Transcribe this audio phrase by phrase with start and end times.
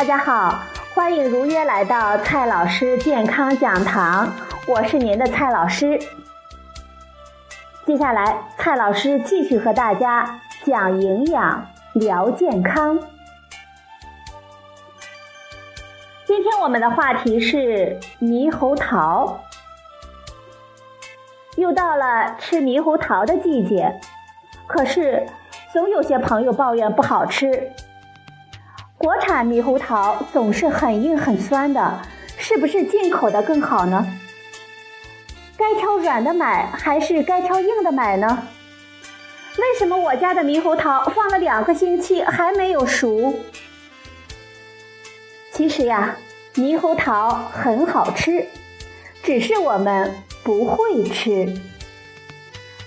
[0.00, 0.62] 大家好，
[0.94, 4.34] 欢迎如约来到蔡老师健康讲堂，
[4.66, 6.00] 我是您的蔡老师。
[7.84, 12.98] 接下来，蔡老师继续和大家讲营养、聊健康。
[16.24, 19.38] 今天我们的话题是猕猴桃，
[21.56, 24.00] 又到了吃猕猴桃的季节，
[24.66, 25.26] 可是
[25.74, 27.70] 总有些朋友抱怨不好吃。
[29.00, 32.02] 国产猕猴桃总是很硬很酸的，
[32.36, 34.06] 是不是进口的更好呢？
[35.56, 38.46] 该挑软的买还是该挑硬的买呢？
[39.56, 43.34] 为什么我家的猕猴桃放了两个星期还没有熟？
[45.54, 46.14] 其实呀，
[46.52, 48.44] 猕猴桃很好吃，
[49.22, 50.14] 只是我们
[50.44, 51.58] 不会吃。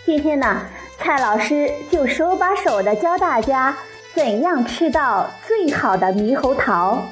[0.05, 0.61] 今天呢，
[1.00, 3.75] 蔡老师就手把手的教大家。
[4.16, 7.03] 怎样吃到最好的猕猴桃？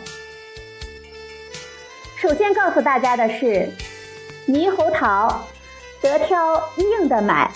[2.16, 3.68] 首先告诉大家的是，
[4.48, 5.48] 猕猴桃
[6.00, 7.52] 得挑硬的买。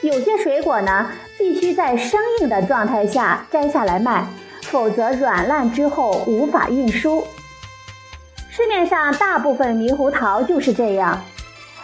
[0.00, 4.26] 有些水果呢，必须在生硬的状态下摘下来卖，
[4.62, 7.26] 否则软烂之后无法运输。
[8.48, 11.22] 市面上大部分猕猴桃就是这样，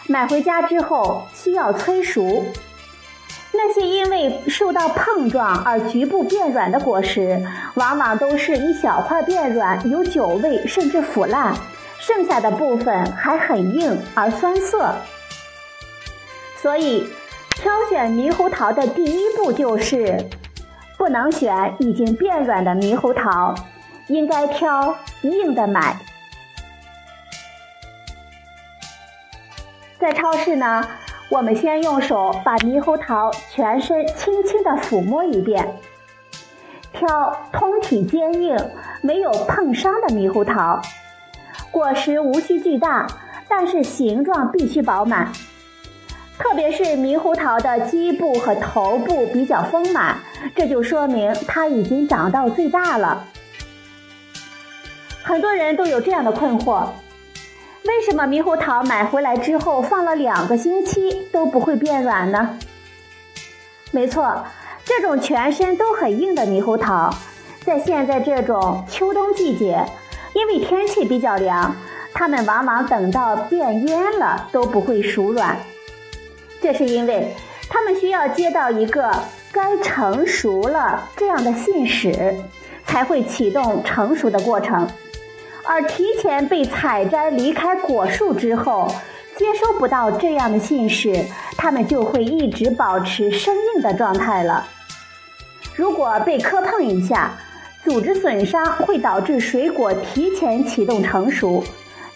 [0.06, 2.46] 买回家之后需要催熟。
[3.56, 7.40] 那些因为受到碰撞而局部变软的果实，
[7.74, 11.54] 往往都是一小块变软，有酒味，甚至腐烂；
[12.00, 14.92] 剩下的部分还很硬而酸涩。
[16.60, 17.06] 所以，
[17.50, 20.18] 挑选猕猴桃的第一步就是，
[20.98, 23.54] 不能选已经变软的猕猴桃，
[24.08, 25.96] 应该挑硬的买。
[30.00, 30.84] 在超市呢。
[31.30, 35.66] 我们先用手把猕猴桃全身轻轻地抚摸一遍，
[36.92, 38.56] 挑通体坚硬、
[39.00, 40.80] 没有碰伤的猕猴桃。
[41.70, 43.06] 果实无需巨大，
[43.48, 45.32] 但是形状必须饱满。
[46.38, 50.18] 特别是猕猴桃的基部和头部比较丰满，
[50.54, 53.24] 这就说明它已经长到最大了。
[55.22, 56.86] 很多人都有这样的困惑。
[57.86, 62.58] 为什么猕猴桃买回来之后放了两个星期都不会变软呢？
[63.90, 64.44] 没错，
[64.84, 67.14] 这种全身都很硬的猕猴桃，
[67.64, 69.84] 在现在这种秋冬季节，
[70.32, 71.76] 因为天气比较凉，
[72.14, 75.56] 它们往往等到变蔫了都不会熟软。
[76.62, 77.34] 这是因为
[77.68, 79.12] 它们需要接到一个
[79.52, 82.34] 该成熟了这样的信使，
[82.86, 84.88] 才会启动成熟的过程。
[85.66, 88.86] 而提前被采摘离开果树之后，
[89.36, 91.24] 接收不到这样的信使，
[91.56, 94.66] 它们就会一直保持生硬的状态了。
[95.74, 97.32] 如果被磕碰一下，
[97.82, 101.64] 组织损伤会导致水果提前启动成熟，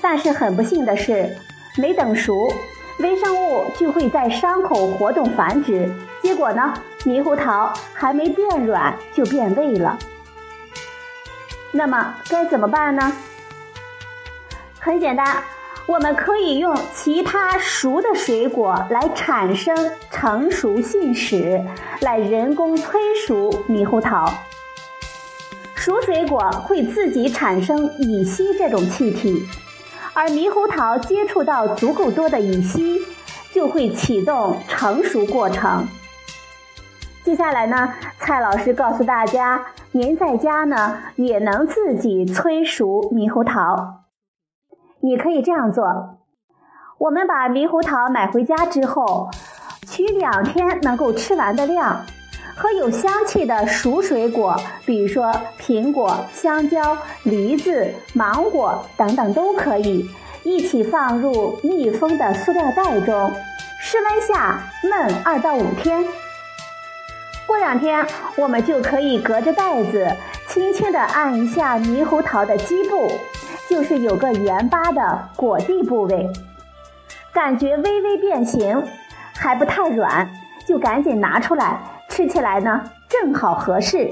[0.01, 1.37] 但是很不幸的是，
[1.77, 2.53] 没等熟，
[3.01, 5.91] 微生物就会在伤口活动繁殖，
[6.23, 9.99] 结果呢，猕猴桃还没变软就变味了。
[11.73, 13.13] 那么该怎么办呢？
[14.81, 15.43] 很简单，
[15.87, 19.77] 我们可以用其他熟的水果来产生
[20.11, 21.63] 成熟信使，
[22.01, 24.33] 来人工催熟猕猴桃。
[25.75, 29.43] 熟水果会自己产生乙烯这种气体，
[30.15, 33.01] 而猕猴桃接触到足够多的乙烯，
[33.53, 35.87] 就会启动成熟过程。
[37.25, 44.05] 接下来呢，蔡老师告诉大家，您在家呢也能自己催熟猕猴桃。
[45.01, 46.19] 你可以这样做：
[46.99, 49.31] 我们把猕猴桃买回家之后，
[49.87, 52.05] 取两天能够吃完的量，
[52.57, 60.05] 和有香气的熟水果，比如说苹果、香蕉、梨子、芒果等等都可以，
[60.43, 63.33] 一起放入密封的塑料袋中，
[63.81, 66.05] 室温下焖二到五天。
[67.47, 68.05] 过两天，
[68.37, 70.09] 我们就可以隔着袋子，
[70.49, 73.09] 轻轻地按一下猕猴桃的基部。
[73.69, 76.27] 就是有个圆巴的果蒂部位，
[77.33, 78.83] 感觉微微变形，
[79.35, 80.31] 还不太软，
[80.67, 81.79] 就赶紧拿出来
[82.09, 84.11] 吃起来呢，正好合适。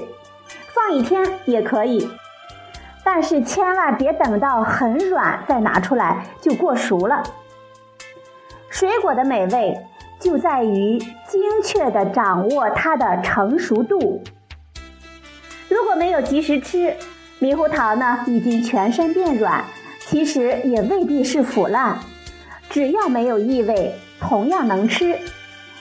[0.73, 2.07] 放一天也可以，
[3.03, 7.23] 但是千万别等到很软再拿出来，就过熟了。
[8.69, 9.75] 水果的美味
[10.19, 14.21] 就在于精确的掌握它的成熟度。
[15.67, 16.95] 如果没有及时吃，
[17.39, 19.63] 猕猴桃呢，已经全身变软，
[19.99, 21.99] 其实也未必是腐烂，
[22.69, 25.19] 只要没有异味，同样能吃，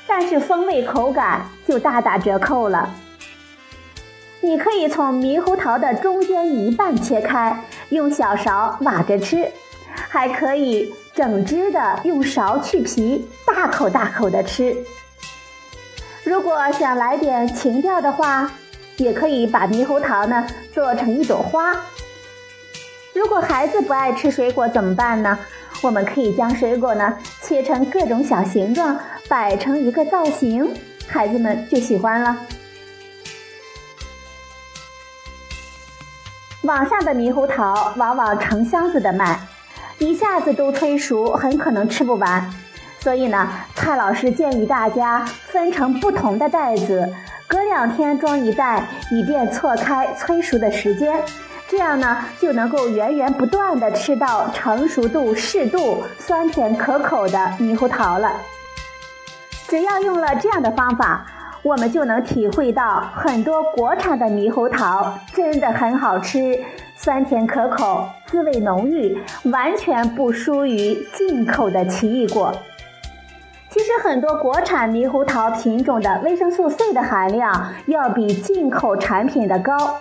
[0.06, 2.94] 但是风味口感就大打折扣了。
[4.42, 9.50] 你可以从猕猴桃的中间一半切开，用小勺挖着吃，
[9.92, 14.76] 还可以整只的用勺去皮，大口大口的吃。
[16.22, 18.50] 如果想来点情调的话，
[18.96, 21.74] 也可以把猕猴桃呢做成一朵花。
[23.14, 25.38] 如果孩子不爱吃水果怎么办呢？
[25.82, 28.98] 我们可以将水果呢切成各种小形状，
[29.28, 30.74] 摆成一个造型，
[31.06, 32.36] 孩子们就喜欢了。
[36.62, 39.38] 网上的猕猴桃往往成箱子的卖，
[39.98, 42.52] 一下子都催熟，很可能吃不完。
[43.00, 47.14] 所以呢，蔡老师建议大家分成不同的袋子，
[47.48, 51.20] 隔两天装一袋，以便错开催熟的时间。
[51.68, 58.32] 这样呢，就能够源源不断的吃到成熟度适度、酸甜可口的猕猴桃了。
[59.68, 61.26] 只要用了这样的方法，
[61.62, 66.56] 我们就能体会到很多国产的猕猴桃真的很好吃，
[66.96, 69.20] 酸甜可口，滋味浓郁，
[69.50, 72.52] 完全不输于进口的奇异果。
[73.76, 80.00] 其实很多国产猕猴桃品种的维生素 C 的含量要比进口产品的高。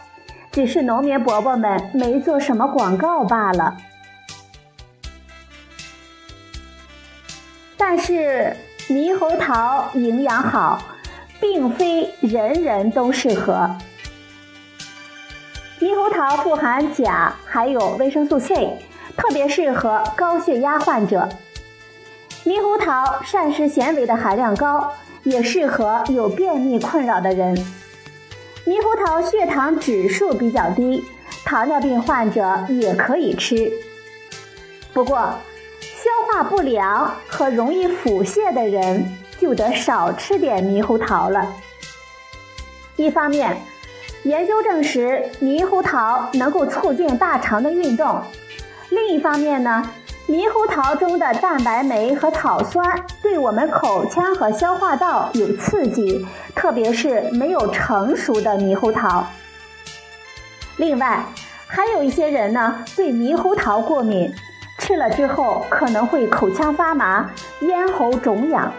[0.50, 3.76] 只是农民伯伯们没做什么广告罢了。
[7.76, 8.56] 但是
[8.88, 10.82] 猕猴桃营养好，
[11.42, 13.70] 并非人人都适合。
[15.82, 18.78] 猕猴桃富含钾，还有维生素 C，
[19.18, 21.28] 特别适合高血压患者。
[22.46, 24.94] 猕猴桃膳食纤维的含量高，
[25.24, 27.58] 也适合有便秘困扰的人。
[28.66, 31.04] 猕猴桃血糖指数比较低，
[31.44, 33.72] 糖尿病患者也可以吃。
[34.94, 35.18] 不过，
[35.82, 39.04] 消化不良和容易腹泻的人
[39.40, 41.52] 就得少吃点猕猴桃了。
[42.96, 43.58] 一方面，
[44.22, 48.22] 研究证实猕猴桃能够促进大肠的运动；
[48.90, 49.90] 另一方面呢。
[50.28, 52.84] 猕猴桃中的蛋白酶和草酸
[53.22, 56.26] 对我们口腔和消化道有刺激，
[56.56, 59.24] 特别是没有成熟的猕猴桃。
[60.78, 61.24] 另外，
[61.68, 64.34] 还有一些人呢对猕猴桃过敏，
[64.80, 67.30] 吃了之后可能会口腔发麻、
[67.60, 68.74] 咽喉肿痒。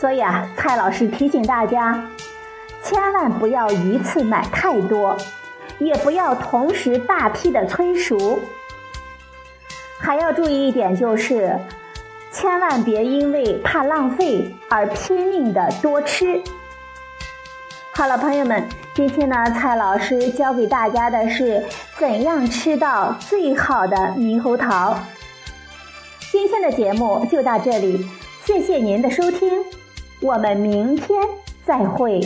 [0.00, 2.02] 所以啊，蔡老师提醒大家，
[2.82, 5.14] 千万不要一次买太多，
[5.78, 8.40] 也不要同时大批的催熟。
[9.98, 11.58] 还要注意一点，就是
[12.30, 16.42] 千万别因为怕浪费而拼命的多吃。
[17.92, 18.62] 好了，朋友们，
[18.94, 21.64] 今天呢，蔡老师教给大家的是
[21.98, 24.98] 怎样吃到最好的猕猴桃。
[26.30, 28.06] 今天的节目就到这里，
[28.44, 29.50] 谢谢您的收听，
[30.20, 31.18] 我们明天
[31.64, 32.20] 再会。